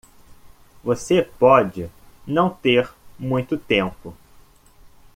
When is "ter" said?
2.49-2.91